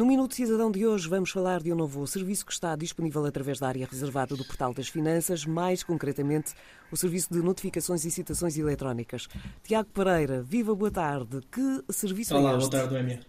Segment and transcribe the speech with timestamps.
[0.00, 3.58] No Minuto Cidadão de hoje vamos falar de um novo serviço que está disponível através
[3.58, 6.54] da área reservada do Portal das Finanças, mais concretamente
[6.90, 9.28] o serviço de notificações e citações eletrónicas.
[9.62, 11.42] Tiago Pereira, viva, boa tarde.
[11.52, 12.70] Que serviço Olá, é este?
[12.70, 13.20] boa tarde, Emia.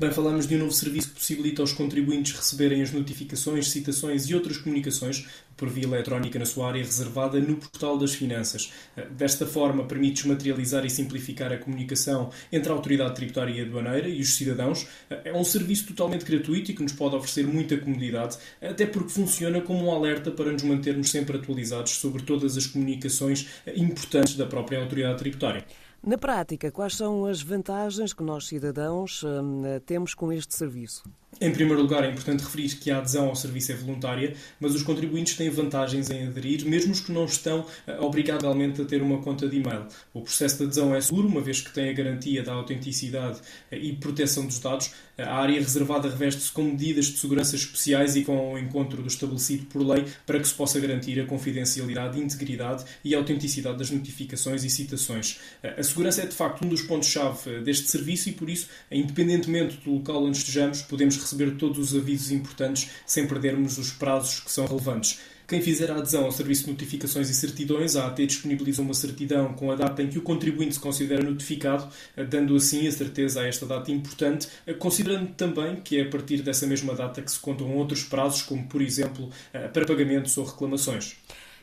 [0.00, 4.34] Bem, falamos de um novo serviço que possibilita aos contribuintes receberem as notificações, citações e
[4.34, 5.26] outras comunicações
[5.56, 8.72] por via eletrónica na sua área reservada no Portal das Finanças.
[9.10, 14.20] Desta forma, permite desmaterializar e simplificar a comunicação entre a Autoridade Tributária e Aduaneira e
[14.20, 14.86] os cidadãos.
[15.24, 19.60] É um serviço totalmente gratuito e que nos pode oferecer muita comodidade, até porque funciona
[19.60, 24.78] como um alerta para nos mantermos sempre atualizados sobre todas as comunicações importantes da própria
[24.78, 25.64] Autoridade Tributária.
[26.02, 31.02] Na prática, quais são as vantagens que nós, cidadãos, hum, temos com este serviço?
[31.40, 34.82] Em primeiro lugar, é importante referir que a adesão ao serviço é voluntária, mas os
[34.82, 39.18] contribuintes têm vantagens em aderir, mesmo os que não estão eh, obrigavelmente a ter uma
[39.18, 39.86] conta de e-mail.
[40.12, 43.38] O processo de adesão é seguro, uma vez que tem a garantia da autenticidade
[43.70, 44.90] eh, e proteção dos dados.
[45.16, 49.66] A área reservada reveste-se com medidas de segurança especiais e com o encontro do estabelecido
[49.66, 54.70] por lei para que se possa garantir a confidencialidade, integridade e autenticidade das notificações e
[54.70, 55.38] citações.
[55.62, 59.76] Eh, a segurança é, de facto, um dos pontos-chave deste serviço e, por isso, independentemente
[59.84, 64.50] do local onde estejamos, podemos receber todos os avisos importantes sem perdermos os prazos que
[64.50, 65.18] são relevantes.
[65.46, 69.54] Quem fizer a adesão ao Serviço de Notificações e Certidões, a AT disponibiliza uma certidão
[69.54, 71.88] com a data em que o contribuinte se considera notificado,
[72.28, 74.46] dando assim a certeza a esta data importante,
[74.78, 78.66] considerando também que é a partir dessa mesma data que se contam outros prazos, como
[78.66, 79.30] por exemplo
[79.72, 81.16] para pagamentos ou reclamações.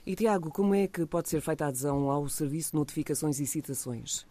[0.07, 3.47] E, Tiago, como é que pode ser feita a adesão ao Serviço de Notificações e
[3.47, 4.23] Citações?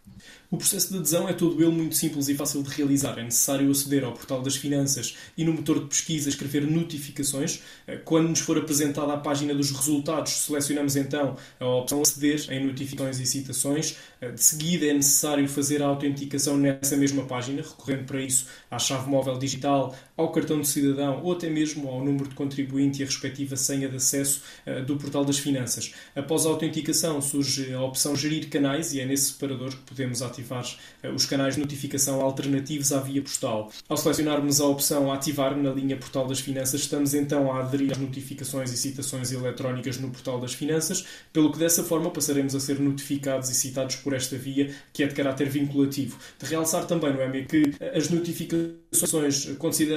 [0.48, 3.19] O processo de adesão é todo ele muito simples e fácil de realizar.
[3.19, 7.61] É necessário aceder ao portal das finanças e no motor de pesquisa escrever notificações.
[8.05, 13.19] Quando nos for apresentada a página dos resultados, selecionamos então a opção aceder em notificações
[13.19, 13.97] e citações.
[14.20, 19.11] De seguida é necessário fazer a autenticação nessa mesma página, recorrendo para isso à chave
[19.11, 23.07] móvel digital, ao cartão de cidadão ou até mesmo ao número de contribuinte e a
[23.07, 24.42] respectiva senha de acesso
[24.86, 25.92] do portal das finanças.
[26.14, 30.64] Após a autenticação surge a opção Gerir canais e é nesse separador que podemos ativar
[31.02, 33.70] eh, os canais de notificação alternativos à via postal.
[33.89, 37.98] Ao selecionarmos a opção Ativar na linha Portal das Finanças, estamos então a aderir às
[37.98, 42.79] notificações e citações eletrónicas no Portal das Finanças, pelo que dessa forma passaremos a ser
[42.79, 46.19] notificados e citados por esta via, que é de caráter vinculativo.
[46.39, 49.46] De realçar também, no é, que as notificações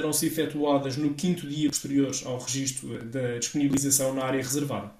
[0.08, 4.97] consideram-se efetuadas no quinto dia posterior ao registro da disponibilização na área reservada.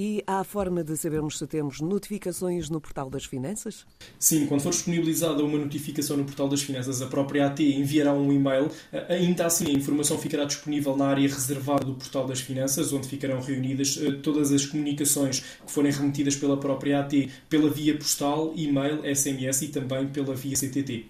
[0.00, 3.84] E há forma de sabermos se temos notificações no Portal das Finanças?
[4.16, 8.32] Sim, quando for disponibilizada uma notificação no Portal das Finanças, a própria AT enviará um
[8.32, 8.70] e-mail.
[9.08, 13.40] Ainda assim, a informação ficará disponível na área reservada do Portal das Finanças, onde ficarão
[13.40, 19.02] reunidas eh, todas as comunicações que forem remetidas pela própria AT pela via postal, e-mail,
[19.02, 21.06] SMS e também pela via CTT.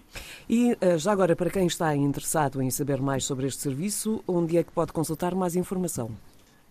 [0.49, 4.57] E eh, já agora, para quem está interessado em saber mais sobre este serviço, onde
[4.57, 6.09] é que pode consultar mais informação?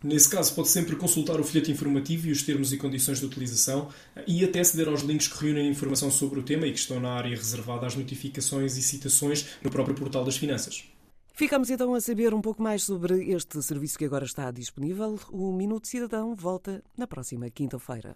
[0.02, 3.88] Nesse caso, pode sempre consultar o folheto informativo e os termos e condições de utilização
[4.26, 7.10] e até aceder aos links que reúnem informação sobre o tema e que estão na
[7.10, 10.84] área reservada às notificações e citações no próprio portal das finanças.
[11.34, 15.18] Ficamos então a saber um pouco mais sobre este serviço que agora está disponível.
[15.30, 18.14] O Minuto Cidadão volta na próxima quinta-feira.